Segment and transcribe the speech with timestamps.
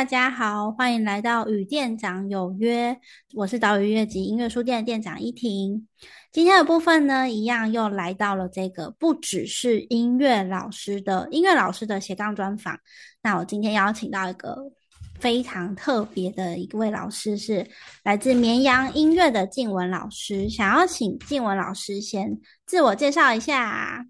[0.00, 2.98] 大家好，欢迎来到与店长有约。
[3.34, 5.86] 我是岛屿乐集音乐书店的店长依婷。
[6.32, 12.78] 今天的部分呢，一样又来到了这个不只是音乐老师的音乐老师的斜杠专访。
[13.22, 14.56] 那我今天邀请到一个
[15.18, 17.68] 非常特别的一位老师，是
[18.02, 20.48] 来自绵阳音乐的静文老师。
[20.48, 24.06] 想要请静文老师先自我介绍一下。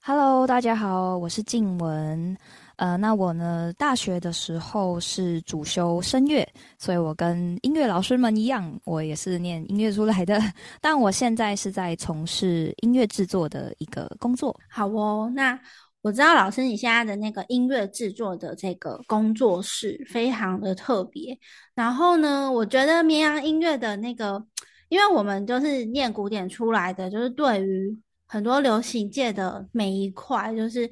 [0.00, 2.36] Hello，大家好，我是静文。
[2.82, 3.72] 呃，那我呢？
[3.78, 6.44] 大学的时候是主修声乐，
[6.80, 10.36] 所以我跟音乐老师们一样，我也是念音乐出来的。
[10.82, 14.58] 但我现在是在从事音乐制作的一个工作。
[14.68, 15.56] 好哦，那
[16.00, 21.38] 我知道老师你现在的那个音乐制作的这个工作室非常的特别。
[21.76, 24.44] 然后呢，我觉得绵阳音乐的那个，
[24.88, 30.90] 因为我们就是念古典出来的，就是对于很多流行界的每一块，就是。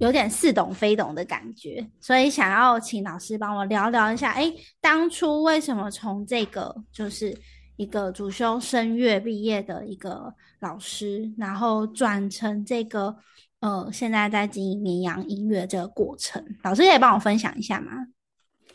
[0.00, 4.32] 有点似懂非懂的感觉，所以想要请老师帮我聊聊一下。
[4.32, 7.36] 哎，当初为什么从这个就是
[7.76, 13.14] 一个主修声乐毕业的一个老师，然后转成这个
[13.60, 16.42] 呃，现在在经营绵阳音乐这个过程？
[16.62, 17.92] 老师可以帮我分享一下吗？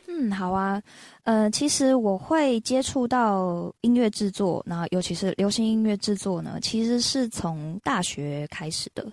[0.07, 0.79] 嗯，好啊。
[1.23, 9.11] 呃，其实我会接触到音乐制作，然后尤其是流行音乐制作呢，其实是从大学开始的。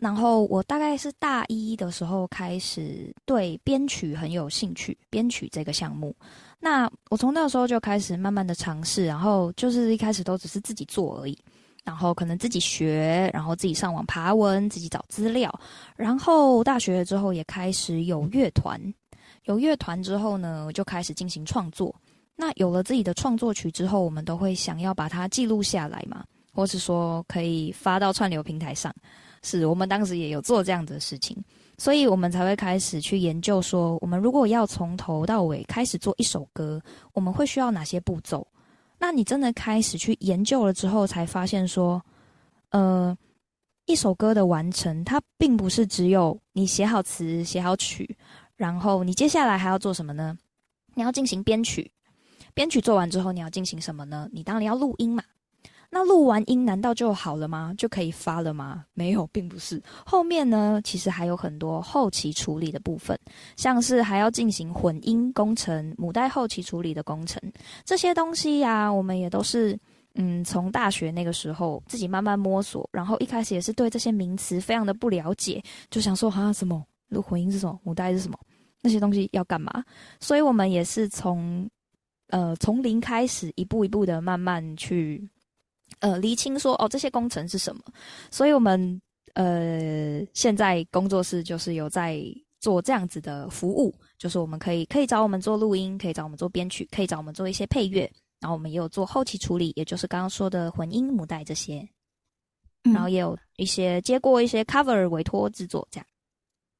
[0.00, 6.14] 然后我大概是大一的时候开始对编曲很有兴趣，编曲这个项目。
[6.60, 11.36] 那我从那时候就开始慢慢的尝试，然后就是一开始都只是自己做而已，
[11.84, 15.52] 然后可能自己学，然后自己上网爬文，自己找资料。
[15.96, 18.80] 然后大学之后也开始有乐团，
[19.44, 21.94] 有乐团之后呢，就开始进行创作。
[22.36, 28.94] 那有了自己的创作曲之后，我们都会想要把它记录下来嘛，或是说可以发到串流平台上。
[29.42, 31.36] 是我们当时也有做这样的事情，
[31.76, 36.80] 所以我们才会开始去研究说，我们如果要从头到尾开始做一首歌，
[37.12, 38.46] 我们会需要哪些步骤？
[38.98, 42.02] 那你真的开始去研究了之后，才发现说，
[42.70, 43.16] 呃，
[43.86, 48.16] 一首歌的完成，它并不是只有你写好词、写好曲，
[48.56, 50.36] 然后你接下来还要做什么呢？
[50.94, 51.88] 你要进行编曲，
[52.54, 54.28] 编曲做完之后，你要进行什么呢？
[54.32, 55.22] 你当然要录音嘛。
[55.90, 57.74] 那录完音难道就好了吗？
[57.78, 58.84] 就可以发了吗？
[58.92, 59.82] 没有，并不是。
[60.04, 63.18] 后面呢，其实还有很多后期处理的部分，
[63.56, 67.40] 像是还要进行混音工程、母带后期处理的工程，
[67.86, 69.78] 这些东西呀，我们也都是
[70.16, 78.38] 嗯，从大学那个时候自己慢慢摸索，然后一开始也是对这些名词非常的不了解，就想说哈什么录混音是什么，母带是什么，
[78.82, 79.82] 那些东西要干嘛？
[80.20, 81.66] 所以我们也是从
[82.28, 85.26] 呃从零开始，一步一步的慢慢去。
[86.00, 87.82] 呃，厘清说哦，这些工程是什么？
[88.30, 89.00] 所以我们
[89.34, 92.22] 呃，现在工作室就是有在
[92.60, 98.10] 做这样子的服务，就是我们可以可以找我们做录音，可以找我们做编曲，可以找我们做一些配乐，
[98.40, 101.88] 然后我们也有做后期处理，也就是刚刚说的混音母带这些，
[102.82, 106.06] 然后也有一些接过一些 cover 委托制作这样。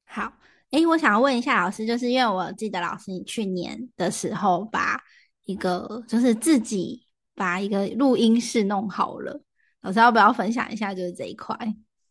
[0.05, 0.33] 好，
[0.71, 5.01] 诶，我想要问一下老师，就是因为我记得老师你去年的时候把
[5.45, 7.05] 一个就是自己。
[7.39, 9.41] 把一个录音室弄好了，
[9.79, 10.93] 老师要不要分享一下？
[10.93, 11.57] 就是这一块。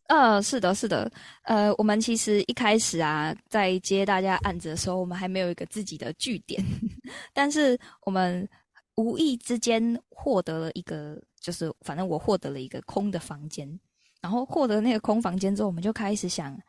[0.07, 1.11] 呃，是的，是的。
[1.43, 6.59] 呃，我们其实一开始啊，在接大家案子的时候，我们还没有一个自己的据点，
[7.31, 8.49] 但是我们
[8.95, 13.79] 无意之间获得了一个，就是反正我获得了一个空的房间。
[14.19, 16.59] 然后获得那个空房间之后，我们就开始想，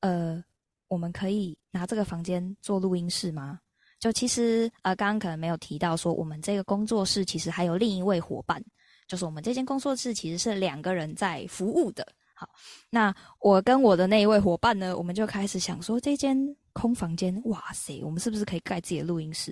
[0.00, 0.42] 呃，
[0.88, 3.60] 我们可以拿这个房间做录音室吗？
[3.98, 8.62] 就其实呃，刚刚可能没有提到说，我们这个工作室其实还有另一位伙伴，
[9.08, 12.06] 就是我们这间工作室其实是两个人在服务的。
[12.34, 12.46] 好，
[12.90, 16.36] 那我跟我的那一位伙伴呢，我们就开始想说，这间
[16.74, 19.50] 空房间，哇塞，我们是不是可以盖自己的录音室？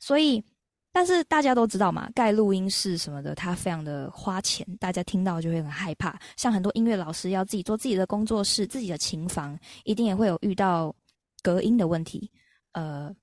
[0.00, 0.42] 所以，
[0.90, 6.18] 但是大家都知道嘛，盖录音室什么的，它非常的花钱，大家听到就会很害怕。
[6.38, 10.94] 像很多音乐老师要自己做自己的工作室、自己的琴房，一定也会有遇到
[11.42, 12.30] 隔音的问题，
[12.72, 13.14] 呃。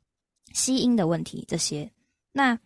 [0.54, 1.90] 吸音的问题，这些
[2.32, 2.58] 那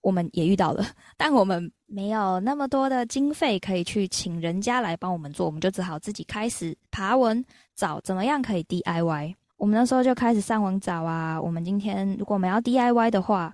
[0.00, 0.86] 我们也遇到了，
[1.16, 7.44] 但我们没有那么多的经费可以去请人家来帮我们做，我们就只好自己开始爬文
[7.74, 9.34] 找怎么样可以 DIY。
[9.56, 11.40] 我们那时候就开始上网找啊。
[11.40, 13.52] 我们今天如果我们要 DIY 的话，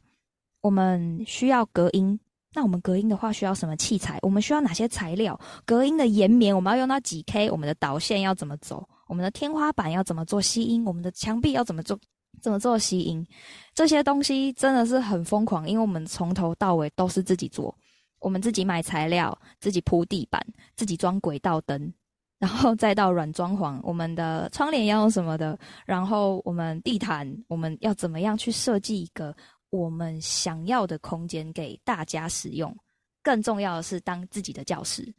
[0.60, 2.20] 我们需要隔音，
[2.52, 4.18] 那我们隔音的话需要什么器材？
[4.20, 5.38] 我们需要哪些材料？
[5.64, 7.50] 隔音的岩棉我们要用到几 K？
[7.50, 8.86] 我们的导线要怎么走？
[9.08, 10.84] 我们的天花板要怎么做吸音？
[10.84, 11.98] 我们的墙壁要怎么做？
[12.40, 13.26] 怎么做吸音？
[13.74, 17.76] 这些东西真的是很疯狂，因为我们从头到尾都是自己做，
[18.20, 20.44] 我们自己买材料，自己铺地板，
[20.76, 21.92] 自己装轨道灯，
[22.38, 29.34] 然后再到软装潢，我们的窗帘要用什么的，然后我们地毯我们要怎么样去设计一个
[29.70, 32.74] 我们想要的空间给大家使用。
[33.22, 35.14] 更重要的是当自己的教室，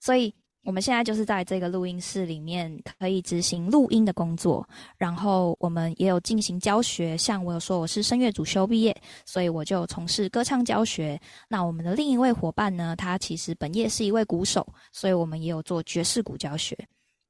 [0.00, 0.34] 所以。
[0.64, 4.68] 我们现在就是在这个录音室里面可以执行录音的工作，
[4.98, 7.16] 然后我们也有进行教学。
[7.16, 8.94] 像我有说我是声乐主修毕业，
[9.24, 11.18] 所以我就从事歌唱教学。
[11.48, 16.76] 那我们的另一位伙伴呢，他其实本业是一位鼓手，所以我们也有做爵士鼓教学。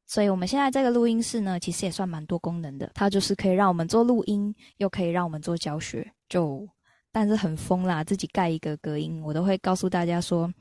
[0.05, 2.91] 所以我们现在这个录音室呢，其实也算蛮多功能的。
[2.95, 6.11] 它就是可以让我们做录音，又可以让我们做教学。
[6.29, 6.67] 就
[7.13, 10.53] 但是很疯啦，自己盖一个隔音，我都会告诉大家说。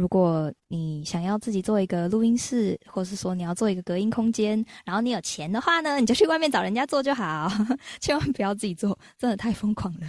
[0.00, 7.50] 如果你想要自己做一个录音室，或是说你要做一个隔音空间，然后你有钱的话呢，你就去外面找人家做就好，
[8.00, 10.06] 千万不要自己做，真的太疯狂了。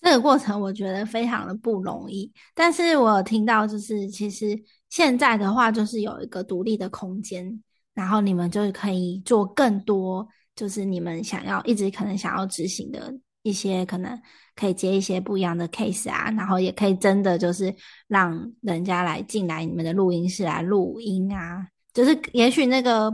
[0.00, 4.58] 这个过程我觉得非常的不容易，但是我听到就是其实
[4.88, 13.14] 现在的话就是有一个独立的空间，然后你们就可以做更多，就是你们想要一直可能想要执行的。
[13.48, 14.20] 一些可能
[14.56, 17.72] 可以接一些不一样的 case 啊，然后也可以真的就是
[18.08, 21.64] 让人家来进来你们的录音室来录音啊，
[21.94, 23.08] 就是也许那个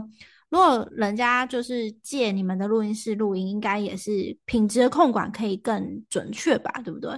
[0.49, 7.11] 如果人家就是借你们的录音室录音，应该也是品质的控管可以更准确吧，对不对？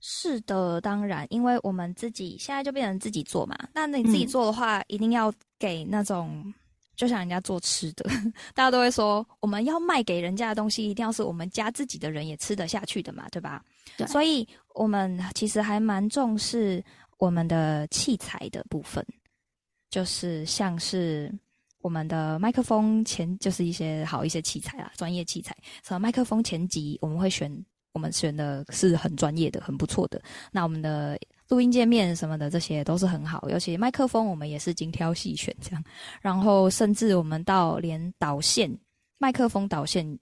[0.00, 6.54] 是的，当然，因为我们自己现在就变成自己做嘛，那你自己做的话，一定要给那种。
[7.00, 8.04] 就像人家做吃的，
[8.52, 13.64] 大家都会说，我们要卖给人家的东西，一定要是我们家自己的人也吃得下去的嘛，对吧？
[13.96, 14.06] 对。
[14.06, 16.84] 所以，我们其实还蛮重视
[17.16, 19.02] 我们的器材的部分，
[19.88, 21.32] 就是像是
[21.80, 25.56] 我们的麦克风前，就是一些好一些器材啊，专业器材。
[25.82, 27.50] 什么麦克风前级，我们会选，
[27.94, 30.20] 我们选的是很专业的，很不错的。
[30.52, 31.18] 那我们的。
[31.50, 35.84] 录音界面什么的，这些都是很好，尤其麦克风，我们也是精挑细选这样。
[36.22, 38.70] 然后，甚至我们到连导线，
[39.18, 40.18] 麦克风导线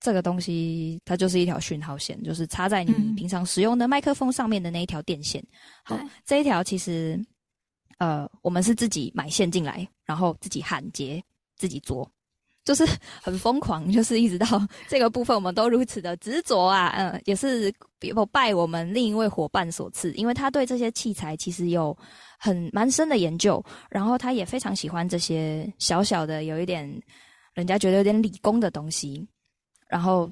[0.00, 5.44] 这个东西，它就是一条讯号线，就是插在你平常使用的麦克风上面的那一条电线。
[5.84, 7.22] 好，这一条其实，
[7.98, 11.22] 呃，我们是自己买线进来，然后自己焊接，
[11.56, 12.10] 自己做。
[12.64, 12.86] 就是
[13.22, 14.46] 很疯狂，就是一直到
[14.88, 17.72] 这个部分，我们都如此的执着啊，嗯，也是
[18.32, 21.96] 拜我们另一位伙伴所赐，因为他对这些器材其实有
[22.38, 26.88] 很蛮深的研究，然后他也非常喜欢这些小小的有一点
[27.54, 29.26] 人家觉得有点理工的东西，
[29.88, 30.30] 然后。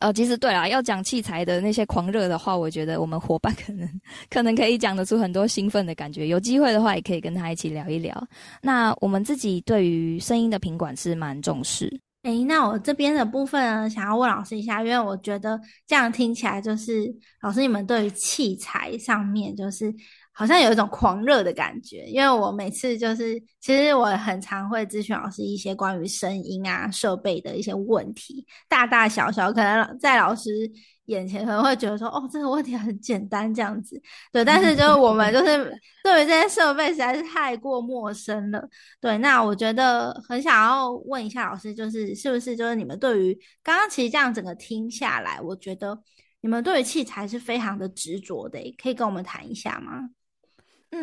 [0.00, 3.88] 呃，其实对啊，要讲器材的那些狂热的话，我觉得我们伙伴可能
[4.30, 6.26] 可能可以讲得出很多兴奋的感觉。
[6.26, 8.28] 有机会的话，也可以跟他一起聊一聊。
[8.60, 11.90] 那我们自己对于声音的品管是蛮重视。
[12.22, 19.94] 诶，那我这边的部分呢，想要问老师一下，因为我觉得这样听起来就是老师你们对于器材上面就是。
[20.38, 30.70] 好像有一种狂热的感觉，因为我每次就是，其实我很常会咨询老师一些关于声音啊、设备的一些问题，大大小小，可能在老师
[31.06, 33.98] 眼前可能会觉得说，哦，这个问题很简单这样子，
[34.30, 35.72] 对，但是就是我们就是
[36.04, 38.62] 对于这些设备实在是太过陌生了，
[39.00, 45.98] 对，那我觉得很想要问一下老师，就是是不是就是你们对于刚刚其实这样整个听下来，我觉得
[46.42, 50.10] 你们对于器材是非常的执着的，可以跟我们谈一下吗？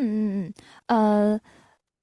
[0.00, 0.52] 嗯
[0.88, 1.40] 嗯，呃，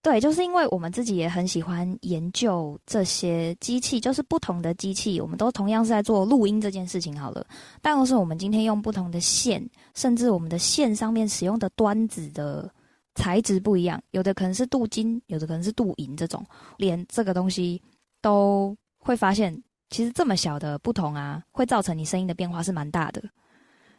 [0.01, 7.45] 对，就是因为我们自己也很喜欢研究这些机器，就是不同的机器，我们都同样是在做录音这件事情好了。
[7.81, 12.71] 但是我们今天用不同的线，甚至我们的线上面使用的端子的
[13.15, 16.45] 材质不一样，有的可能是镀金，有的可能是镀银，这种
[16.77, 17.81] 连这个东西
[18.21, 19.55] 都会发现，
[19.89, 23.21] 其实这么小的不同啊，会造成你声音的变化是蛮大的，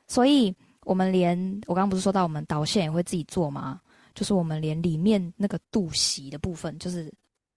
[0.09, 0.55] 所以。
[0.85, 3.81] 我们连我刚刚不是说到我们导线也会自己做吗？
[4.15, 7.13] 就是我们连里面那个镀锡的部分，就是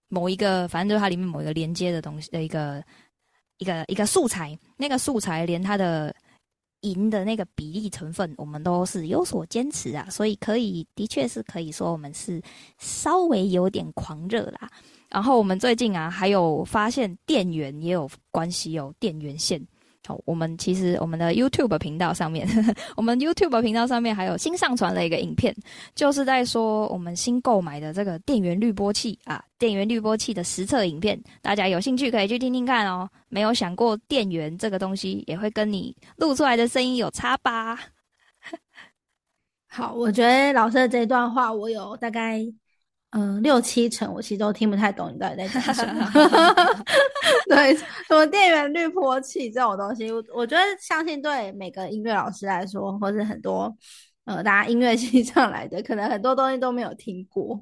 [0.08, 2.84] 某一个，反正就是它里面某一个连接的东西的一个
[3.58, 6.16] 一个一个素材，那个素材连它的
[6.82, 12.42] 银的那个比例成分，我们都是有所坚持啊，所以可以的确是可以说我们是
[12.78, 14.70] 稍微有点狂热啦。
[15.10, 19.62] 然后我们最近啊，还有发现电源也有关系哦，电源线。
[20.06, 22.48] 好，我们其实我们的 YouTube 频道上面，
[22.96, 25.56] 我们 YouTube 频道上面还有新上传了一个影片，
[25.96, 33.10] 就是在说我们新购买的这个电源滤波器啊，电源滤波器的实测影片，大家有兴趣可以去听听看哦。
[33.30, 37.80] 没有想过电源这个东西也会跟你录出来的声音有差吧？
[39.68, 42.46] 好，我觉得老师的这段话，我有大概。
[43.18, 46.12] 嗯，六七成我其实都听不太懂你到底在讲什么。
[47.48, 53.74] 对，什么电源滤波器这种东西，我我觉得相信对每个音乐老师来说，或是很多
[54.26, 57.58] 呃，大家音乐系上来的，可能很多东西都没有听过。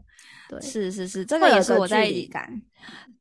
[0.49, 2.49] 对，是是是，这个也是我在感。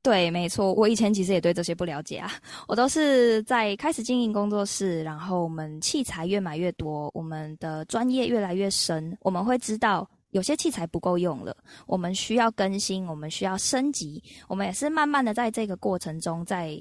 [0.00, 2.32] 对，没错，我以前其实也对这些不了解啊。
[2.66, 14.22] 我都是在开始经营工作室，然后我们器材越买越多，我们的专业越来越深，我们会知道有些器材不够用了，我们需要更新，我们需要升级。
[14.48, 16.76] 我们也是慢慢的在这个过程中，在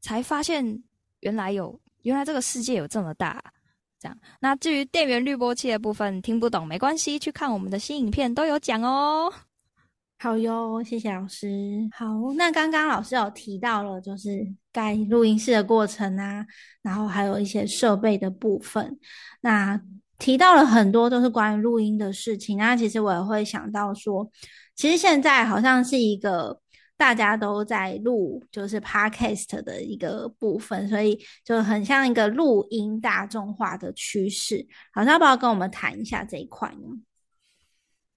[0.00, 0.82] 才发现
[1.20, 3.42] 原来有原来这个世界有这么大。
[3.98, 9.32] 这样，那至于电源滤波器的部分听不懂没关系，去看我们的新影片都有讲哦。
[10.18, 11.48] 好哟，谢谢老师。
[11.92, 16.46] 好，那刚刚老师有提到了，就是盖录音室的过程啊，
[16.82, 18.98] 然后还有一些设备的部分，
[19.40, 19.80] 那
[20.18, 22.58] 提到了很多都是关于录音的事情。
[22.58, 24.30] 那其实我也会想到说，
[24.74, 26.60] 其实现在好像是一个。
[26.98, 34.66] 大家都在录，就是 podcast 的一个部分，所以就很像一个录音大众化的趋势。
[34.94, 36.98] 好像，要不要跟我们谈一下这一块呢？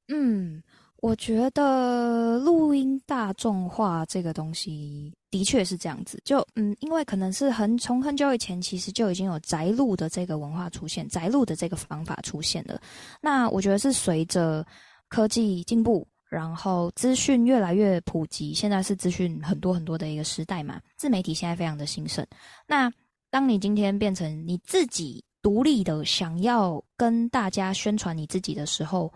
[0.08, 0.64] 嗯，
[1.02, 6.22] 我觉得录音大众化这个东西的确是这样子。
[6.24, 12.80] 就嗯，因为可能是很从很久以前，其实就已经有宅录的这个文化出现，宅录的这个方法出现了。
[13.22, 14.66] 那我觉得是随着
[15.08, 16.08] 科技进步。
[16.30, 22.24] 然后资讯越来越普及，现在是资讯很多很多的一个时代嘛，自媒体现在非常的兴盛。
[22.68, 22.88] 那
[23.32, 29.12] 当你今天变成你自己独立的，想要跟大家宣传你自己的时候，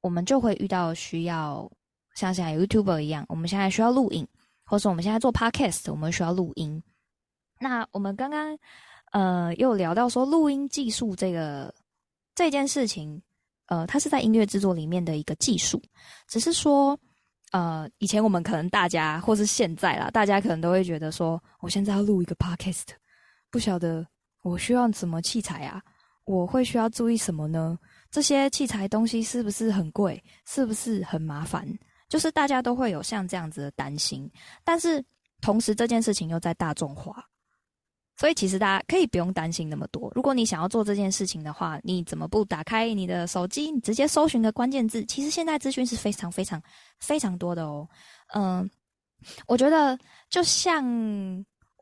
[0.00, 1.70] 我们就会遇到需要
[2.14, 4.26] 像现在 YouTuber 一样，我们现在需要录影，
[4.64, 6.82] 或是我们现在做 Podcast，我们需要录音。
[7.60, 8.58] 那我们刚刚
[9.12, 11.74] 呃又聊到说录音技术这个
[12.34, 13.22] 这件事情。
[13.68, 15.82] 呃，它是在音乐制作里面的一个技术，
[16.28, 16.96] 只是说，
[17.50, 22.84] 呃，以前我们可能大家，或是现在啦，大家可能都会觉得说，我现在要录一个 podcast，
[23.50, 24.06] 不晓得
[24.42, 25.82] 我需要什么器材啊？
[26.26, 27.76] 我会需要注意什么呢？
[28.10, 30.22] 这些器材东西是不是很贵？
[30.46, 31.66] 是不是很麻烦？
[32.08, 34.30] 就是大家都会有像这样子的担心，
[34.64, 35.04] 但是
[35.40, 37.24] 同时这件事情又在大众化。
[38.18, 40.10] 所以其实大家可以不用担心那么多。
[40.14, 45.04] 如果你想要做这件事情的话，你怎么不打开你的手机，你直接搜寻个关键字？
[45.04, 46.62] 其实现在资讯是非常非常
[46.98, 47.86] 非常多的哦。
[48.32, 48.70] 嗯，
[49.46, 49.98] 我觉得
[50.30, 50.82] 就像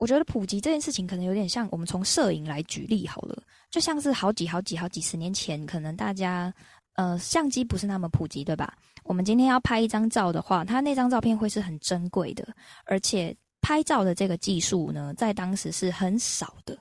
[0.04, 3.42] 我觉得普及这件事情，可能有点像我们从摄影来举例好了。
[3.70, 6.52] 就像是好几好几好几十年前，可能大家
[6.96, 8.76] 呃相机不是那么普及，对吧？
[9.04, 12.46] 我们今天要拍一张照的话，它那张照片会是很珍贵的，
[12.84, 13.34] 而且。
[13.66, 16.78] 拍照的这个技术呢，在当时是很少的，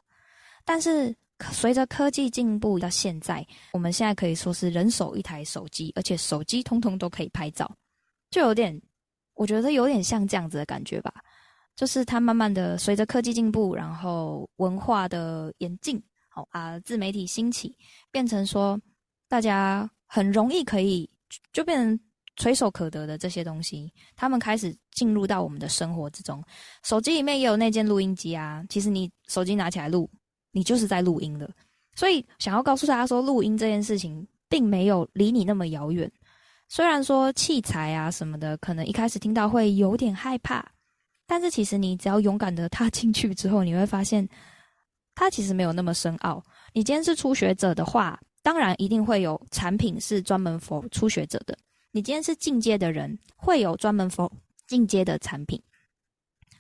[0.66, 1.16] 但是
[1.50, 7.74] 随着科技进步到现在，我们现在可以说是人手一台手机，而且手机通通都可以拍照，
[8.30, 8.78] 就有点，
[9.36, 11.14] 我觉得有点像这样子的感觉吧。
[11.76, 17.76] 就是它慢慢的随着科技进步，然后文化的演进，好啊，自媒体兴起，
[18.12, 18.80] 变成说
[19.28, 21.10] 大家很容易可以
[21.52, 22.00] 就变成。
[22.36, 26.44] 垂手可得的这些东西，他们开始进入到我们的生活之中。
[26.84, 30.10] 手机里面也有那件录音机啊，其实你手机拿起来录，
[30.52, 31.48] 你就是在录音了。
[31.94, 36.12] 所以想要告诉大家说，录音这件事情并没有离你那么遥远。
[36.70, 40.68] 虽然说器材啊什么的，可能一开始听到会有点害怕，
[41.26, 44.28] 但是其实你只要勇敢的踏进去之后，你会发现
[45.16, 46.44] 它其实没有那么深奥。
[46.74, 51.58] 你今天是初学者的话，当然一定会有产品是专门 for 初学者的。
[51.92, 54.32] 你今天是进阶的人，会有专门 for
[54.68, 55.62] 进阶的产品，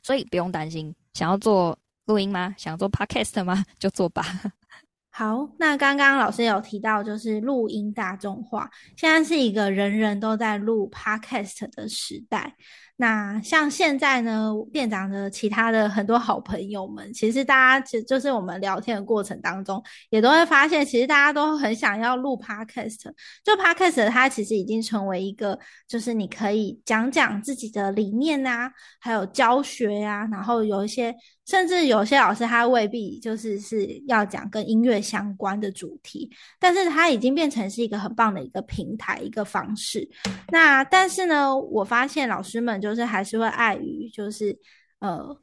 [0.01, 0.96] 所以不用担心。
[1.13, 2.53] 想要做录音吗？
[2.58, 3.65] 想做 podcast 吗？
[3.79, 4.24] 就做吧。
[5.10, 12.55] 好，那刚刚老师有提到，就是录音大众化，现在是一个人人都在录 podcast 的时代。
[12.96, 23.12] 那像现在呢，店长的其他的很多好朋友们，其实大家其实就是我们聊天的过程当中，也都会发现，其实大家都很想要录 podcast。
[23.44, 25.58] 就 podcast 它其实已经成为一个，
[25.88, 31.16] 就是你可以讲讲自己的理念啊，还有教学呀，然后有一些。
[31.46, 40.10] 甚至有些老师他未必就是是要讲跟音乐相关的主题，但是他已经变成是一个很棒的一个平台一个方式。
[40.52, 44.58] 那但是呢，我发现老师们就是还是会碍于就是
[45.00, 45.38] 呃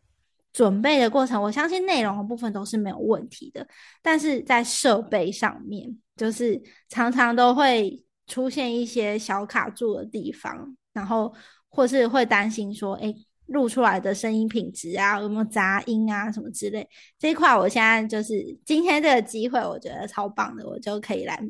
[0.54, 3.66] 准备的过程，我相信内容的部分都是没有问题的，
[4.00, 11.34] 但是在设备上面就是常常都会出现一些小卡住的地方，然后
[11.68, 13.14] 或是会担心说，哎。
[13.50, 16.88] 录出来的声音品质啊，有没有杂音啊，什么之类
[17.18, 21.42] 这一块，我现在就是今天这个机会，我觉得超棒的，我就可以来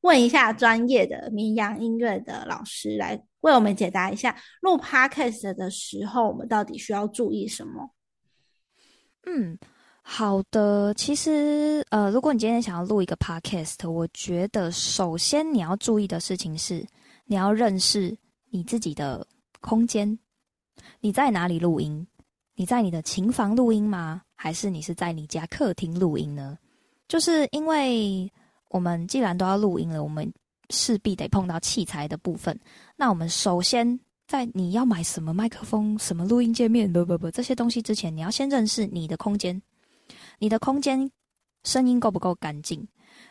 [0.00, 7.90] 问一下专业的绵阳音乐的老师，来为我们解答一下录 podcast 的时候，我们到底需要注意什么？
[9.24, 9.56] 嗯，
[10.02, 16.84] 好的，其实呃，如果你今天想要录一个 podcast，我觉得首先你要注意的事情是，
[17.24, 18.16] 你要认识
[18.50, 19.24] 你自己的
[19.60, 20.18] 空间。
[21.00, 22.06] 你在哪里录音？
[22.54, 24.22] 你在你的琴房录音吗？
[24.34, 26.58] 还是你是在你家客厅录音呢？
[27.08, 28.30] 就是因为
[28.70, 30.30] 我们既然都要录音了，我们
[30.70, 32.58] 势必得碰到器材的部分。
[32.96, 39.60] 那我们首先在你要买什么麦克风、什么录音界面，不不不，这些东西之前，你要先认识你的空间。
[40.38, 41.10] 你的空间
[41.64, 42.86] 声音够不够干净？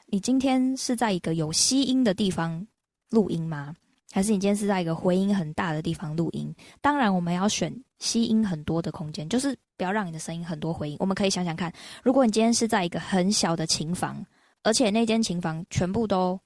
[0.07, 2.65] 你今天是在一个有吸音的地方
[3.09, 3.75] 录音吗？
[4.11, 6.53] 还是你今天是在一个回音很大的地方录音？
[6.81, 10.97] 当然，我们要选吸音很多的空间，就是不要让你的声音很多回音。
[10.99, 14.25] 我们可以想想看，如果你今天是在一个很小的琴房，
[14.63, 16.39] 而且那间琴房全部都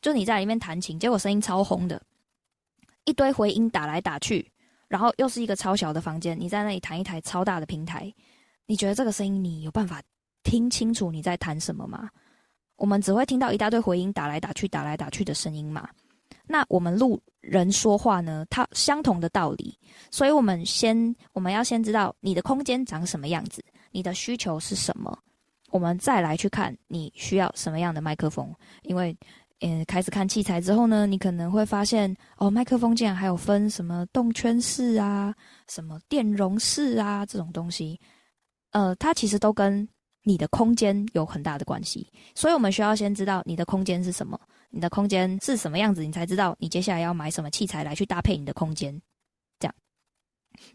[0.00, 2.02] 就你在里面弹琴，结果声音超轰的，
[3.04, 4.50] 一堆回音打来打去，
[4.88, 8.12] 然后又是一个超小的房间，你在那里弹一台超大的平台。
[8.66, 10.02] 你觉得这个声音你有办法
[10.42, 12.08] 听清楚你在弹什么吗？
[12.76, 15.88] 我们只会听到一大堆回音打来打去、打来打去的声音嘛？
[16.52, 18.44] 那我们录人说话呢？
[18.50, 19.74] 它相同的道理，
[20.10, 25.18] 所以我们先我们要先知道你的空间长什么样子，你的需求是什么，
[25.70, 28.54] 我们再来去看你需要什么样的麦克风。
[28.82, 29.16] 因为，
[29.60, 35.34] 嗯，开始看器材之后呢，你可能会发现哦，麦克风竟然还有分什么动圈式啊、
[35.68, 37.98] 什么电容式啊这种东西。
[38.72, 39.88] 呃，它其实都跟
[40.22, 44.38] 你的空间有很大的关系，所以我们需要先知道你的空间是什么，
[44.72, 49.00] 你的空间是什么样子，你才知道你接下来要买什么器材来去搭配你的空间。
[49.60, 49.74] 这样，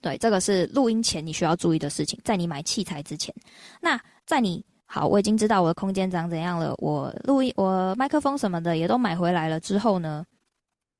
[0.01, 3.33] 对，这个是录音前你需要注意的事情，在你买器材之前。
[3.81, 10.23] 那在你好，我已经知道我的空间长怎样了，我录音，我麦克风什么的也都买回来了之后呢，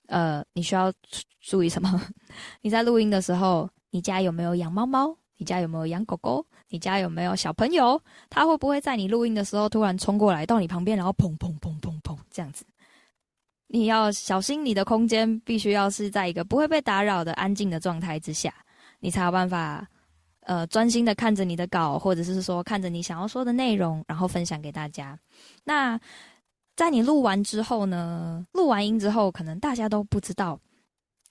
[0.07, 0.91] 呃，你需要
[1.39, 2.01] 注意什么？
[2.61, 5.15] 你在录音的时候，你家有没有养猫猫？
[5.37, 6.43] 你家有没有养狗狗？
[6.69, 8.01] 你家有没有小朋友？
[8.27, 12.65] 他会不会在你录音的时候突然冲过来到你旁边，然后砰砰砰砰砰这样子？
[13.67, 18.53] 你要小心，你的空间必须要是在一个不会被打扰的安静的状态之下，
[18.99, 19.87] 你才有办法
[20.41, 25.19] 呃专心的看着你的稿，或者是说看着你想要说的内容，然后分享给大家。
[25.63, 25.99] 那
[26.75, 28.45] 在你录完之后呢？
[28.53, 30.59] 录完音之后，可能大家都不知道。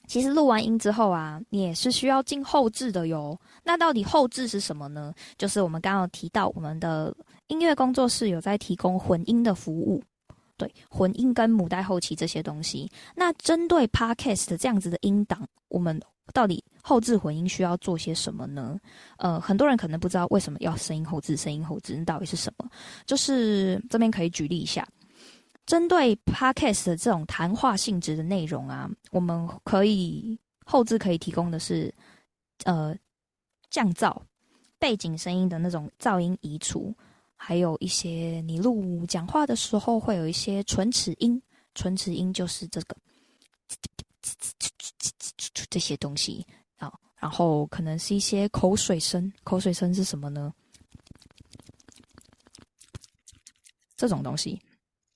[0.09, 3.39] 其实录完音之后啊，你也是需要进后置的哟。
[3.65, 5.13] 那到底后置是什么呢？
[5.39, 7.15] 就是我们刚刚提到，我们的
[7.47, 10.03] 音乐工作室有在提供混音的服务，
[10.57, 12.91] 对，混音跟母带后期这些东西。
[13.15, 16.01] 那针对 podcast 这样子的音档，我们
[16.33, 18.79] 到底后置混音需要做些什么呢？
[19.19, 22.69] 呃，很多人可能不知道为什么要声音后置，声音后置到底是什么？
[23.05, 24.87] 就是这边可以举例一下。
[25.67, 31.93] 针对 podcast 的这种谈话性质的内容啊，我们可以后置可以提供的是，
[32.65, 32.97] 呃，
[33.69, 34.17] 降噪、
[34.79, 36.95] 背景声音的那种噪音移除，
[37.37, 41.41] 还有一些你录讲话的时候会有一些唇齿音，
[41.75, 42.97] 唇齿音就是这个
[45.71, 46.45] 这些东西
[46.77, 50.53] 啊，然后可能是一些口水声，口水声是什么呢？
[53.97, 54.61] 这种东西。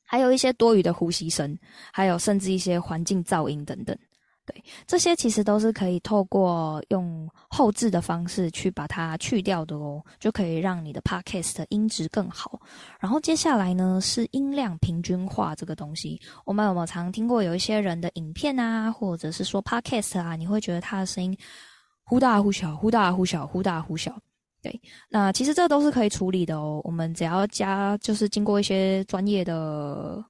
[0.02, 1.56] 还有一些多余的呼吸声，
[1.92, 3.96] 还有甚至一些环境噪音等等，
[4.50, 12.60] 对，这些其实都是可以透过用后置的方式去把它去掉的哦，就可以让你的 podcast 的音质更好。
[12.98, 21.36] 然后接下来呢是音量平均化这个东西，我们有没有常听过有一些人的影片啊，或者是说 podcast 啊，你会觉得他的声音
[22.02, 24.12] 忽大忽小，忽大忽小，忽大忽小。
[24.60, 26.80] 对，那其实这都是可以处理的哦。
[26.82, 30.24] 我们只要加，就是经过一些专业的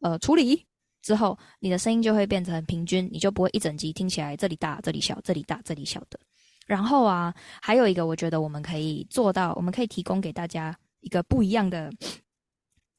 [0.00, 0.64] 呃处理
[1.02, 6.18] 之后，你的声音就会变成平均，你就不会一整集听起来这里大这里小，这里大这里小的。
[6.66, 11.90] 然后啊，还有一个我觉得我们可以做到，我们可以提供给大家一个不一样的。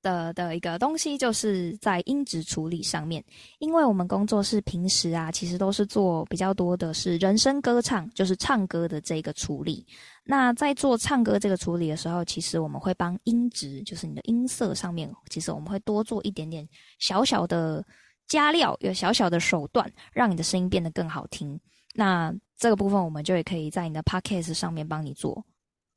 [0.02, 3.24] 的的一个东西，就是在音质处理上面，
[3.60, 9.86] 因为我们工作室平时啊，其实都是做比较多的是人声歌唱，就是唱歌的这个处理。
[10.24, 16.68] 那在做唱歌这个处理的时候，其实我们会帮音质，就是你的音色上面，其实我们会多做一点点
[17.00, 17.86] 小小的
[18.28, 21.60] 加料，有小小的手段，让你的声音变得更好听。
[21.96, 25.44] 那这个部分，我们就也可以在你的 podcast 上面帮你做，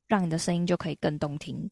[0.07, 1.69] 让你的声音就可以更动听。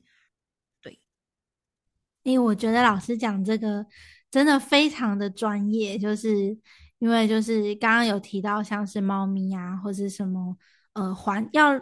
[2.24, 3.86] 因为我觉得老师讲这个
[4.30, 6.58] 真的非常的专业，就是
[7.00, 10.56] 因为就是刚刚有提到像是猫咪啊，或是什么
[10.94, 11.80] 呃环要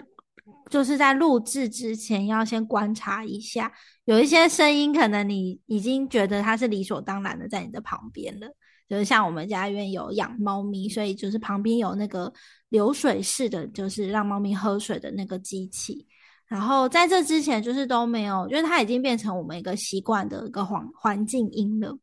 [0.69, 3.71] 就是在录制之前要先观察一下，
[4.05, 8.47] 有一些声音可能你已经觉得它是理所当然的在你的旁边了，
[8.87, 12.31] 就是像我们家因为有养猫咪，所以就是旁边有那个
[12.69, 16.07] 流水式的就是让猫咪喝水的那个机器。
[16.49, 21.97] 然后在这之前就是都没有，因为它已经变成我们一个习惯的一个环环境音了。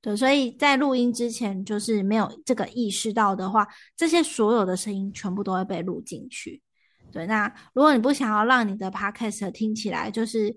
[0.00, 6.62] 对，所以在录音之前就是没有这个意识到的话，这些所有的声音全部都会被录进去。
[7.10, 10.54] 对，那如果你不想要让你的 podcast 听起来就是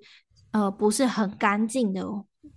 [0.51, 2.05] 呃不是很干净的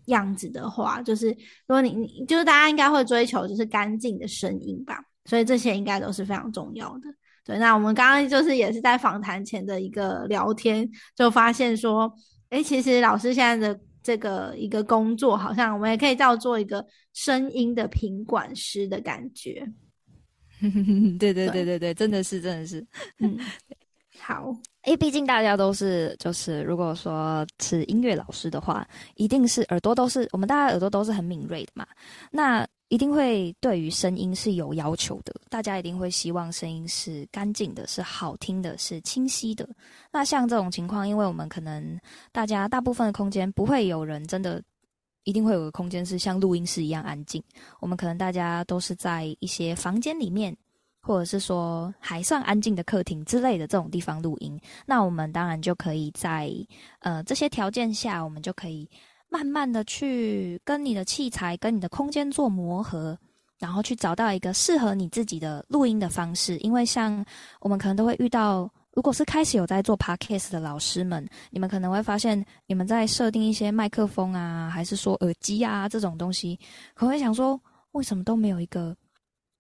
[0.07, 7.09] 样子的话，就是如果你你就是大家应该会追求就是干净的声音吧，所以这些应该都是非常重要的。
[7.45, 12.11] 对，那我们刚刚就是也是在访谈前的一个聊天，就发现说，
[12.49, 19.67] 哎，其实老师现在的这个一个工作，好像我们也可以叫做一个声音的品管师的感觉。
[21.19, 21.65] 对 对对。
[21.65, 22.87] 对对，真的是真的是，
[23.19, 23.39] 嗯，
[24.21, 31.87] 好，因为毕竟大家都是就是，如果说是音乐老师的话，一定是耳朵都是我们大家耳朵都是很敏锐的嘛，
[32.31, 32.67] 那。
[32.89, 39.69] 一定会对于声音是有要求的，大家一定会希望声音是干净的、是好听的、是清晰的。
[40.13, 41.99] 那像这种情况，因为我们可能
[42.31, 44.63] 大家大部分的空间不会有人真的
[45.25, 47.43] 一定会有个空间是像录音室一样安静。
[47.81, 50.57] 我们可能大家都是在一些房间里面，
[51.05, 54.59] 或者是说还算安静的客厅之类的这种地方录音。
[54.87, 56.51] 那我们当然就可以在
[57.01, 58.89] 呃这些条件下，我们就可以。
[59.31, 63.19] 慢慢的去跟你的器材、跟你的空间做磨合，
[63.59, 66.57] 然后去找到一个适合你自己的录音的方式。
[66.59, 67.25] 因为像
[67.59, 76.57] 我们可能都会遇到，如果是开始有在做 podcast 的老师们，你们可能会发现，你们在设定一些麦克风啊，还是说耳机啊这种东西，
[76.95, 78.97] 可能会想说，为什么都没有一个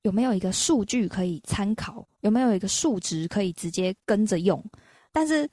[0.05, 4.65] 有没有一个数据可以参考，有没有一个数值可以直接跟着用？
[5.13, 5.47] 但是。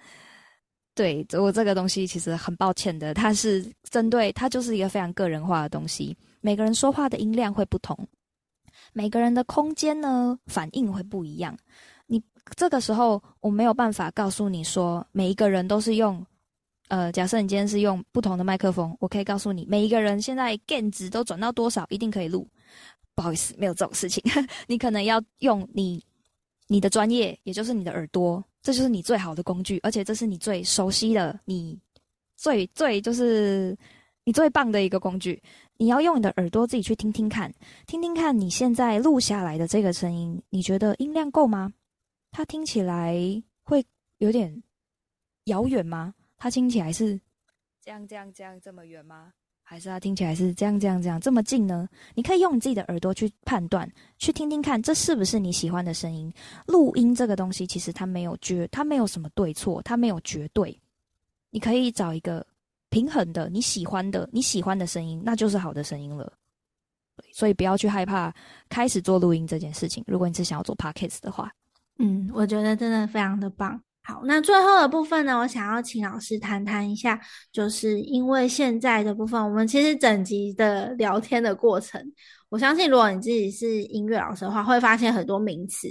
[0.93, 6.15] 对我这个东西其实很抱歉的，它是针对它就是一个非常个人化的东西。
[6.41, 7.97] 每个人说话的音量会不同，
[8.91, 11.57] 每个人的空间呢反应会不一样。
[12.07, 12.21] 你
[12.57, 16.23] 这个时候我没有办法告诉你说每一个人都是用，
[16.89, 22.45] 呃，假设你今天是用不同的麦克风，我可以告诉你每一个人现在 gain 值都转到多少，一定可以录。
[23.21, 24.23] 不好意思，没有这种事情。
[24.65, 26.03] 你可能要用你
[26.65, 28.43] 你的专业，也就是你的耳朵。
[28.63, 31.79] 这就是你最好的工具，而且这是你最熟悉的，你
[32.35, 33.77] 最最就是
[34.23, 35.39] 你最棒的一个工具。
[35.77, 37.53] 你要用你的耳朵自己去听听看，
[37.85, 41.71] 听听看你现在录下来的这个声音，你觉得音量够吗？
[42.31, 43.15] 它听起来
[43.63, 43.85] 会
[44.17, 44.63] 有点
[45.43, 46.15] 遥远吗？
[46.37, 47.21] 它听起来是
[47.83, 49.33] 这样这样这样这么远吗？
[49.71, 51.87] 还是它听起来是这样这样这样这么近呢？
[52.13, 56.29] 你可以用你自己的耳朵去判断，去听听看，这是不是你喜欢的声音？
[56.67, 60.77] 录音这个东西其实它没有绝，它没有什么对错，它没有绝对。
[61.51, 62.45] 你可以找一个
[62.89, 66.33] 平衡的、你喜欢的、你喜欢的声音，那就是好的声音了。
[67.31, 68.29] 所以不要去害怕
[68.67, 70.03] 开始做录音这件事情。
[70.05, 71.49] 如果你是想要做 podcast 的话，
[71.97, 73.81] 嗯，我觉得真的非常的棒。
[74.03, 77.19] 好，那最后的部分呢，我想要请老师谈谈一下，
[77.51, 82.01] 就是因为现在的部分，我们其实整集的聊天的过程，
[82.49, 85.87] 我相信如果你自己是音乐老师的话，会发现很多名词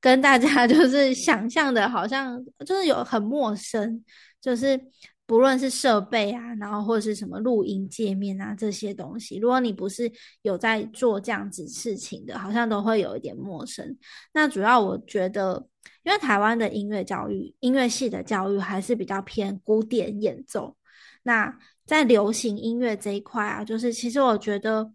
[0.00, 4.04] 跟大家 就是想象的，好像就是有很陌生，
[4.40, 4.80] 就是。
[5.26, 10.10] 不论是设备啊，然后或是什么录音界面啊这些东西，如果你不是
[10.42, 13.96] 有在做这样子事情的，好像都会有一点陌生。
[14.34, 15.64] 那主要我觉得，
[16.02, 20.76] 因为台湾的音乐教育、音乐系的教育还是比较偏古典演奏。
[21.22, 21.54] 那
[21.86, 24.90] 在流行音乐这一块啊，就是其实我觉得，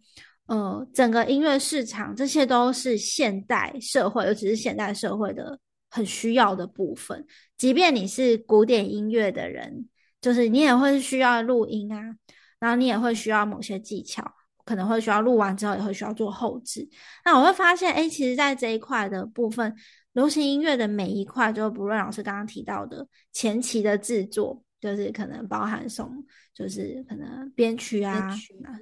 [0.47, 7.25] 呃，整个音乐市场这些都是现代社会，尤其是现代社会的很需要的部分。
[7.57, 9.87] 即便你是古典音乐的人。
[10.21, 12.01] 就是你也会需要录音啊，
[12.59, 14.23] 然后你也会需要某些技巧，
[14.65, 16.89] 可能会需要录完之后也会需要做后置。
[17.23, 19.75] 那我会发现，哎，其实，在这一块的部分，
[20.15, 26.11] 流行音乐的每一块，就不论老师刚刚提到的前期的制作，就是可能包含什么，
[26.53, 28.35] 就是可能编曲啊，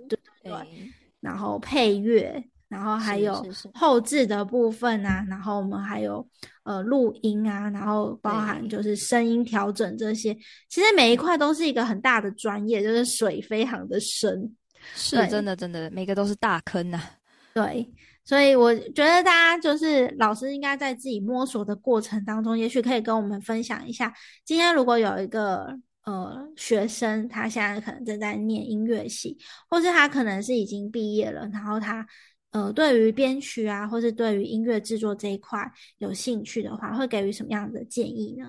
[0.08, 2.42] 对对对，然后配乐。
[2.70, 6.28] 然后还有后置的部分啊，然后我们还有
[6.64, 10.34] 呃录音啊，然后包含就是声音调整这些，
[10.70, 14.52] 其实每一块都是一个很大的专业，就是水非常的深，
[14.96, 17.00] 是真的真的每个都是大坑呐。
[17.54, 17.94] 对，
[18.26, 24.14] 所以我觉得大家就是老师应该在自己摸索的过程当中，也许可以跟我们分享一下，
[24.44, 29.38] 今天如果有一个呃学生，他现在可能正在念音乐系，
[29.70, 32.06] 或是他可能是已经毕业了，然后他。
[32.54, 35.60] 呃，对于编曲啊，或是对于音乐制作这一块
[35.98, 38.48] 有兴趣的话，会给予什么样的建议呢？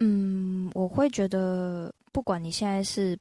[0.00, 3.16] 嗯，我会觉得，不管你现在是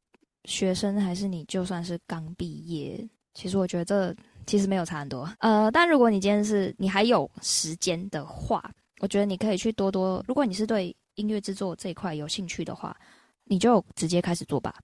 [0.46, 4.16] 学生，还是你就算是刚毕业，其实我觉得这
[4.46, 5.30] 其实没有差很多。
[5.40, 10.24] 呃，但如果你今天是你还有时间的话，我觉得你可以去多多。
[10.28, 12.96] 如果你是对音乐制作这一块有兴趣的话，
[13.46, 14.76] 你就直接开始做吧。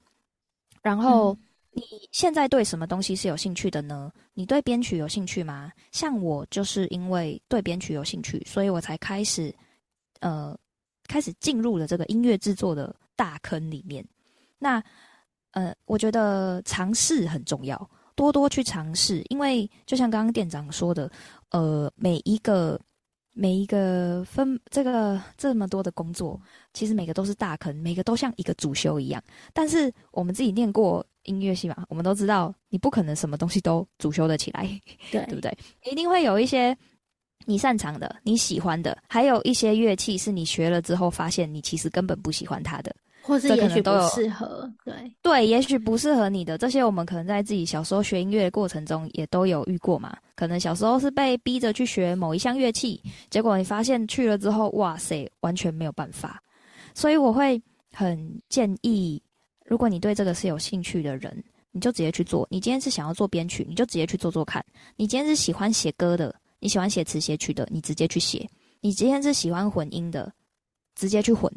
[0.82, 1.38] 然后
[1.72, 4.12] 你现在对什么东西是有兴趣的呢？
[4.34, 5.72] 你对编曲有兴趣吗？
[5.92, 9.54] 像我就是因为对编曲有兴趣，所以我才开始
[10.22, 10.58] 呃
[11.08, 14.06] 开始进入了这个音乐制作的大坑里面。
[14.58, 14.82] 那
[15.52, 21.10] 呃，我觉得尝试很重要，多多去尝试，因为就像刚刚店长说的，
[21.52, 22.78] 呃，每一个。
[23.40, 26.42] 每一个分这个这么多的工作，
[26.74, 29.24] 其实每个都是大坑，每个都像一个主修一样。
[29.54, 34.68] 但是我们自己念过音乐系嘛，我们都知道你不可能什么东西都主修得起来，
[35.12, 35.56] 对 对不对？
[35.84, 36.76] 一定会有一些
[37.46, 42.96] 你擅长的、你喜欢的，还有一些乐器是你学了之后发现你其实根本不喜欢它的。
[43.28, 50.16] 或是也许不适合，对对，也许不适合你的这些，我们可能在自己小时候学音乐的过程中也都有遇过嘛。
[50.34, 56.42] 可能小时候是被逼着去学某一项乐器，结果你发现去了之后，哇塞，完全没有办法。
[56.94, 57.62] 所以我会
[57.92, 59.22] 很建议，
[59.66, 62.48] 如果你对这个是有兴趣的人，你就直接去做。
[62.50, 64.64] 你今天是想要做编曲，你就直接去做做看。
[64.96, 68.50] 你今天是喜欢写歌的，你喜欢写词写曲的，你直接去写。
[68.80, 70.32] 你今天是喜欢混音的。
[70.98, 71.52] 直接去混，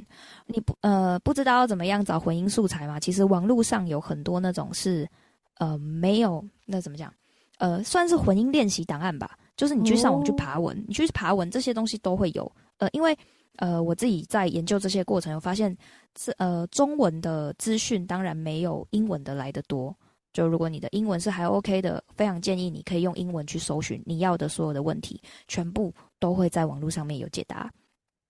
[0.45, 3.01] 你不呃不知道要怎么样找混音素材嘛？
[3.01, 5.09] 其实网络上有很多那种是
[5.57, 7.11] 呃没有那怎么讲
[7.57, 12.53] 呃算是混音练习档案吧，就是你去上网去爬文，你去爬文这些东西都会有。
[12.77, 13.17] 呃，因为
[13.57, 15.75] 呃我自己在研究这些过程，我发现
[16.19, 19.97] 是呃中文的资讯当然没有英文的来的多。
[20.35, 27.73] 就如果你的英文是还 OK 的，非常建议你可以用英文去搜寻你要的所有的问题，全部都会在网络上面有解答。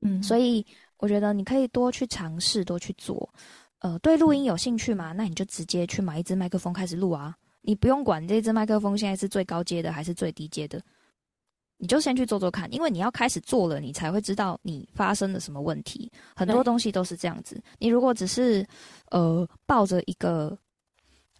[0.03, 0.65] 嗯，所以。
[1.01, 3.29] 我觉得你可以多去尝试，多去做。
[3.79, 5.13] 呃，对录音有兴趣吗？
[5.13, 7.35] 那你就直接去买一支麦克风开始录啊！
[7.63, 10.79] 你不用管这支麦克风现在是最高阶的还是最低阶的，
[11.79, 12.71] 你就先去做做看。
[12.75, 16.13] 因为你要开始做了，你才会知道你发生了什么问题。
[16.37, 17.59] 很多东西都是这样子。
[17.79, 18.67] 你如果只是
[19.11, 20.55] 呃抱着一个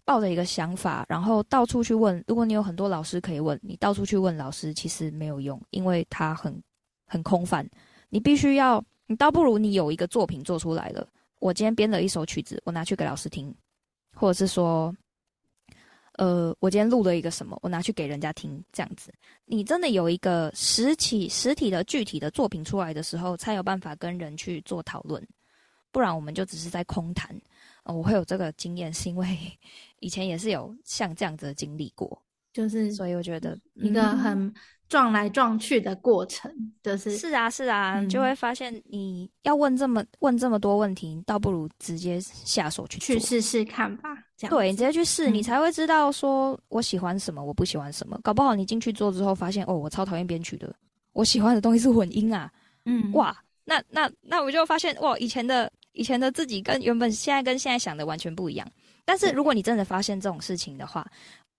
[0.03, 6.59] 抱着一个想法，然后到处去问，如果你有很多老师可以问，你到处去问老师其实没有用，因为他很
[7.05, 7.63] 很空泛。
[8.09, 8.83] 你必须要。
[9.11, 11.05] 你倒不如你有一个作品做出来了，
[11.39, 13.53] 我今天编了一首曲子，我拿去给老师听，
[14.15, 14.95] 或者是说，
[16.13, 25.21] 呃，我今天录了一个什么，我拿去给人家听，这样子，你真的有一个实体、实体的具体的作品出来的时候，才有办法跟人去做讨论，
[25.91, 27.37] 不然我们就只是在空谈。
[27.83, 29.37] 我会有这个经验，是因为
[29.99, 32.17] 以前也是有像这样子的经历过，
[32.53, 34.53] 就是所以我觉得一个很。
[34.91, 44.09] 撞来撞去的过程，就是是啊是啊，就会发现你要问这么问这么多问题，倒不如直接下手去去试试看吧。
[44.35, 48.19] 这样对，你直接去试，你才会知道说我喜欢什么，我不喜欢什么。
[48.21, 50.75] 搞不好你进去做之后，发现哦，我超讨厌编曲的，
[51.13, 52.51] 我喜欢的东西是混音啊。
[52.83, 58.67] 嗯，哇，那那那我就发现哇，以前的以前的自己跟原本现在跟现在想的完全不一样。
[59.05, 61.07] 但是如果你真的发现这种事情的话，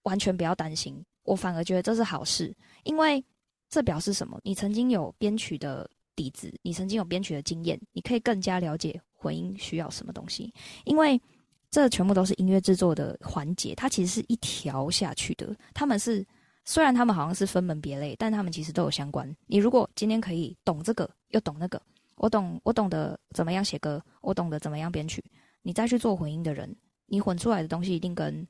[0.03, 1.03] 完全不要担心。
[1.25, 2.55] 我反而觉得这是好事，
[2.85, 3.25] 因为
[3.69, 4.39] 这表示什么？
[4.43, 10.53] 你曾经有编曲的底子，你曾经有编曲的经验，你可以更加了解混音需要什么东西。
[10.85, 11.21] 因为
[11.71, 15.57] 这全部都是音乐制作的环节，它其实是一条下去的。
[15.73, 16.27] 他们是
[16.65, 19.35] 虽然他们好像是分门别类，但他们其实都有相关。
[19.47, 21.81] 你如果今天可以懂这个，又懂那个，
[22.17, 25.25] 我懂我懂得怎么样写歌，我懂得怎么样编曲，
[25.63, 28.47] 你再去做混音的人，你混出来的东西一定跟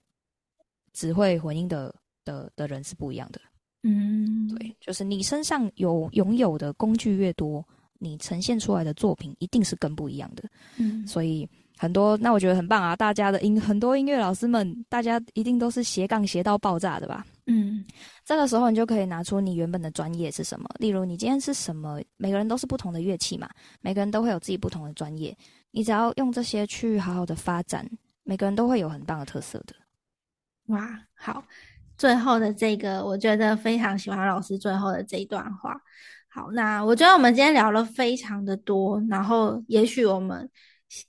[0.92, 1.94] 只会混音的。
[2.24, 3.40] 的的人是不一样的，
[3.82, 7.66] 嗯，对，就是你身上有拥有的工具越多，
[7.98, 10.44] 你呈现出来的作品一定是更不一样的，
[10.76, 17.84] 嗯，所以很多那我觉得很棒啊，大家的音很多音乐老师们，大家一定都是斜杠斜到爆炸的吧，嗯，
[18.24, 23.48] 这个时候你就可以拿出你原本的专业是什么，例如你今天是什么，每个人都是不同的乐器嘛，
[23.80, 25.36] 每个人都会有自己不同的专业，
[25.72, 27.88] 你只要用这些去好好的发展，
[28.22, 29.74] 每个人都会有很棒的特色的，
[30.66, 31.42] 哇，好。
[32.02, 35.72] 最后的这个，我觉得非常喜欢老师最后的这一段话。
[36.28, 40.50] 好，那我觉得我们今天聊了非常的多，然后也许我们。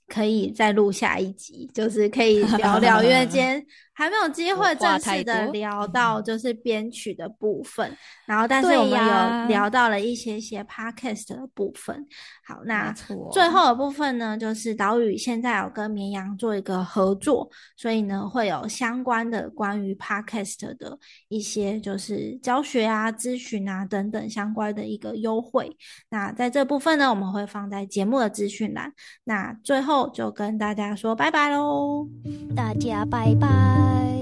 [0.08, 12.04] 可以再录下一集，就是可以 聊聊，因为今天还没有机会正式的聊到就是编曲的部分，然后但是我们有聊到了一些些 podcast 的部分。
[12.46, 12.92] 好，那
[13.32, 25.74] 最后的部分呢，就是岛屿现在有跟绵阳做一个合作，所以呢会有相关的关于 podcast 的一些就是教学啊、咨询啊等等相关的一个优惠。
[26.10, 28.92] 那在这部分呢，我们会放在节目的资讯栏。
[29.24, 32.06] 那最后就跟大家说拜拜喽，
[32.54, 33.48] 大家拜拜，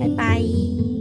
[0.00, 0.91] 拜拜。